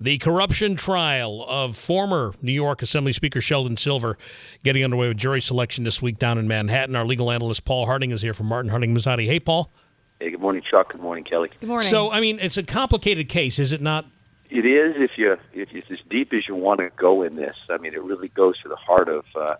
[0.00, 4.18] The corruption trial of former New York Assembly Speaker Sheldon Silver
[4.64, 6.96] getting underway with jury selection this week down in Manhattan.
[6.96, 9.24] Our legal analyst Paul Harding is here from Martin Harding Mazzotti.
[9.26, 9.70] Hey, Paul.
[10.18, 10.90] Hey, good morning, Chuck.
[10.90, 11.48] Good morning, Kelly.
[11.60, 11.88] Good morning.
[11.88, 14.04] So, I mean, it's a complicated case, is it not?
[14.50, 17.56] It is if you if it's as deep as you want to go in this.
[17.70, 19.54] I mean, it really goes to the heart of uh,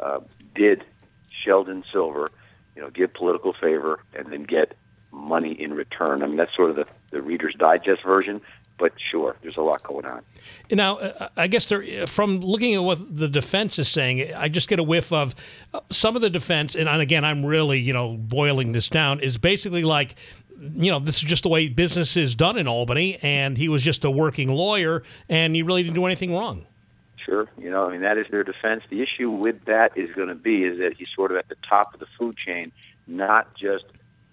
[0.00, 0.20] uh,
[0.54, 0.84] did
[1.30, 2.30] Sheldon Silver,
[2.76, 4.76] you know, give political favor and then get
[5.12, 6.22] money in return.
[6.22, 8.42] I mean, that's sort of the, the Reader's Digest version
[8.78, 10.22] but sure, there's a lot going on.
[10.70, 14.68] Now, uh, I guess there, from looking at what the defense is saying, I just
[14.68, 15.34] get a whiff of
[15.74, 19.36] uh, some of the defense, and again, I'm really, you know, boiling this down, is
[19.36, 20.14] basically like,
[20.74, 23.82] you know, this is just the way business is done in Albany, and he was
[23.82, 26.64] just a working lawyer, and he really didn't do anything wrong.
[27.24, 28.84] Sure, you know, I mean that is their defense.
[28.88, 31.56] The issue with that is going to be is that he's sort of at the
[31.68, 32.72] top of the food chain,
[33.06, 33.84] not just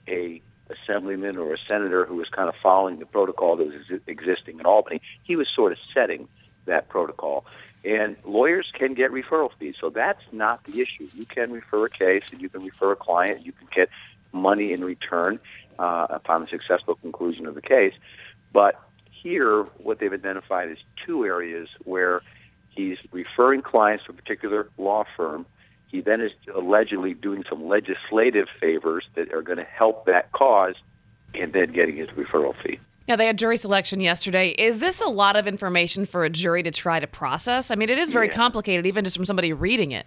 [0.08, 4.04] a assemblyman or a senator who was kind of following the protocol that was ex-
[4.08, 5.02] existing in Albany.
[5.24, 6.28] He was sort of setting
[6.66, 7.46] that protocol.
[7.84, 11.08] And lawyers can get referral fees, so that's not the issue.
[11.16, 13.90] You can refer a case, and you can refer a client, you can get
[14.34, 15.40] money in return
[15.78, 17.94] uh, upon the successful conclusion of the case.
[18.52, 18.80] But
[19.12, 22.22] here, what they've identified is two areas where
[22.70, 25.46] he's referring clients to a particular law firm
[25.96, 30.76] he then is allegedly doing some legislative favors that are going to help that cause
[31.34, 32.80] and then getting his referral fee.
[33.08, 34.50] Yeah, they had jury selection yesterday.
[34.50, 37.72] Is this a lot of information for a jury to try to process?
[37.72, 38.34] I mean, it is very yeah.
[38.34, 40.06] complicated, even just from somebody reading it.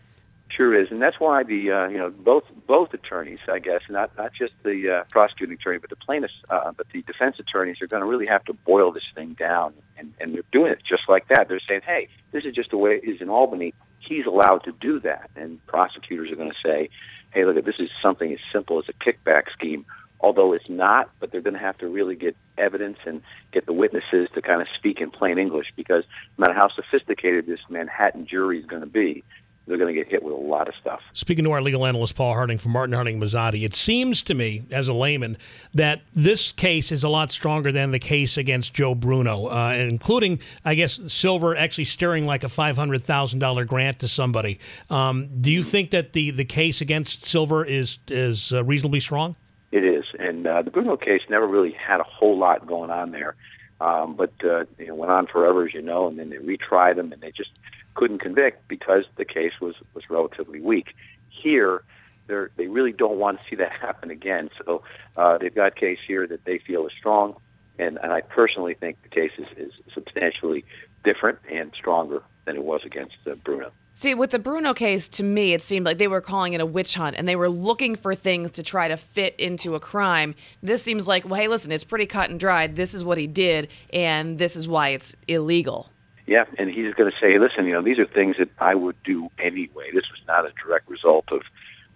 [0.50, 4.10] Sure is, and that's why the uh, you know both both attorneys, I guess, not
[4.18, 7.86] not just the uh, prosecuting attorney, but the plaintiffs, uh, but the defense attorneys are
[7.86, 11.02] going to really have to boil this thing down, and and they're doing it just
[11.08, 11.48] like that.
[11.48, 14.72] They're saying, hey, this is just the way it is in Albany he's allowed to
[14.72, 15.30] do that.
[15.36, 16.90] And prosecutors are going to say,
[17.32, 19.84] hey, look, this is something as simple as a kickback scheme,
[20.20, 23.72] although it's not, but they're going to have to really get evidence and get the
[23.72, 26.04] witnesses to kind of speak in plain English because
[26.36, 29.24] no matter how sophisticated this Manhattan jury is going to be,
[29.68, 31.00] they're going to get hit with a lot of stuff.
[31.12, 34.64] Speaking to our legal analyst, Paul Harding from Martin Harding Mazzotti, it seems to me,
[34.70, 35.36] as a layman,
[35.74, 40.40] that this case is a lot stronger than the case against Joe Bruno, uh, including,
[40.64, 44.58] I guess, Silver actually steering like a $500,000 grant to somebody.
[44.90, 49.36] Um, do you think that the, the case against Silver is, is uh, reasonably strong?
[49.70, 50.04] It is.
[50.18, 53.36] And uh, the Bruno case never really had a whole lot going on there.
[53.80, 57.12] Um, but uh, it went on forever, as you know, and then they retried them,
[57.12, 57.50] and they just
[57.94, 60.94] couldn't convict because the case was was relatively weak.
[61.28, 61.82] Here,
[62.26, 64.50] they they really don't want to see that happen again.
[64.64, 64.82] So
[65.16, 67.36] uh, they've got a case here that they feel is strong,
[67.78, 70.64] and, and I personally think the case is, is substantially
[71.04, 73.70] different and stronger than it was against uh, Bruno.
[73.92, 76.66] See, with the Bruno case, to me, it seemed like they were calling it a
[76.66, 80.34] witch hunt and they were looking for things to try to fit into a crime.
[80.62, 82.74] This seems like, well, hey, listen, it's pretty cut and dried.
[82.74, 85.90] This is what he did, and this is why it's illegal.
[86.26, 88.96] Yeah, and he's going to say, listen, you know, these are things that I would
[89.02, 89.90] do anyway.
[89.92, 91.42] This was not a direct result of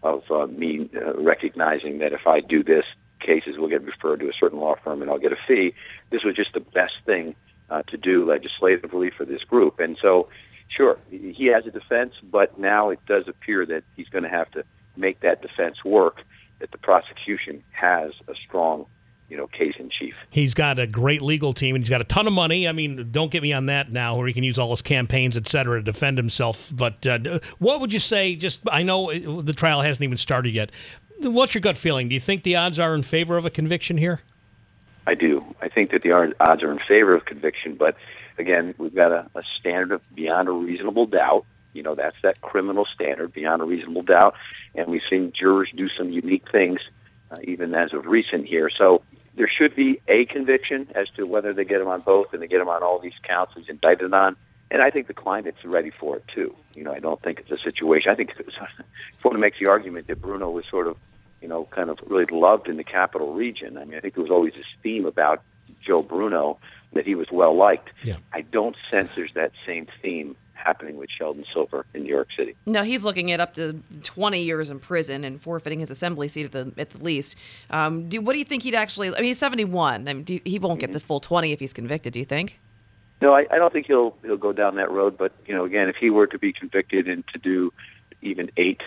[0.02, 2.84] of uh, me uh, recognizing that if I do this,
[3.20, 5.74] cases will get referred to a certain law firm and I'll get a fee.
[6.10, 7.36] This was just the best thing
[7.70, 10.28] uh, to do legislatively for this group, and so
[10.68, 14.50] sure, he has a defense, but now it does appear that he's going to have
[14.52, 14.64] to
[14.96, 16.22] make that defense work.
[16.60, 18.86] That the prosecution has a strong
[19.32, 20.14] you know, case in chief.
[20.28, 22.68] He's got a great legal team and he's got a ton of money.
[22.68, 25.38] I mean, don't get me on that now, where he can use all his campaigns,
[25.38, 26.70] et cetera, to defend himself.
[26.74, 28.36] But uh, what would you say?
[28.36, 30.70] Just I know the trial hasn't even started yet.
[31.20, 32.10] What's your gut feeling?
[32.10, 34.20] Do you think the odds are in favor of a conviction here?
[35.06, 35.42] I do.
[35.60, 37.96] I think that the odds are in favor of conviction, but
[38.38, 41.44] again, we've got a, a standard of beyond a reasonable doubt.
[41.72, 44.34] You know, that's that criminal standard, beyond a reasonable doubt.
[44.74, 46.80] And we've seen jurors do some unique things,
[47.30, 48.70] uh, even as of recent here.
[48.70, 49.02] So
[49.34, 52.46] there should be a conviction as to whether they get him on both and they
[52.46, 54.36] get him on all these counts he's indicted on.
[54.70, 56.54] And I think the client's ready for it too.
[56.74, 58.10] You know, I don't think it's a situation.
[58.10, 58.34] I think
[59.22, 60.96] someone makes the argument that Bruno was sort of,
[61.42, 63.76] you know, kind of really loved in the capital region.
[63.76, 65.42] I mean, I think there was always this theme about
[65.84, 66.58] Joe Bruno
[66.92, 67.90] that he was well liked.
[68.04, 68.16] Yeah.
[68.32, 72.54] I don't sense there's that same theme happening with Sheldon Silver in New York City.
[72.66, 76.44] No, he's looking at up to 20 years in prison and forfeiting his assembly seat
[76.44, 77.36] at the at the least.
[77.70, 79.08] Um, do what do you think he'd actually?
[79.08, 80.08] I mean, he's 71.
[80.08, 80.94] I mean, do, he won't get mm-hmm.
[80.94, 82.12] the full 20 if he's convicted.
[82.12, 82.60] Do you think?
[83.20, 85.18] No, I, I don't think he'll he'll go down that road.
[85.18, 87.72] But you know, again, if he were to be convicted and to do
[88.20, 88.82] even eight,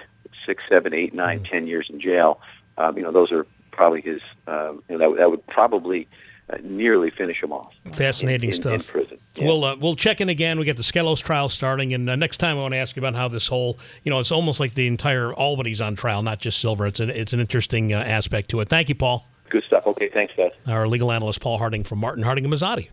[0.46, 1.52] six, seven, eight, nine, mm-hmm.
[1.52, 2.40] ten years in jail,
[2.78, 4.22] um, you know, those are probably his.
[4.48, 6.08] Um, you know, that, that would probably
[6.50, 7.74] uh, nearly finish him off.
[7.94, 8.74] Fascinating in, stuff.
[8.74, 9.18] In prison.
[9.36, 9.46] Yeah.
[9.46, 10.60] We'll uh, we'll check in again.
[10.60, 13.02] We get the Skelos trial starting, and uh, next time I want to ask you
[13.02, 16.40] about how this whole, you know, it's almost like the entire Albany's on trial, not
[16.40, 16.86] just Silver.
[16.88, 18.70] It's an it's an interesting uh, aspect to it.
[18.70, 19.28] Thank you, Paul.
[19.50, 19.86] Good stuff.
[19.88, 20.52] Okay, thanks, guys.
[20.68, 22.90] Our legal analyst Paul Harding from Martin Harding and Mazzotti.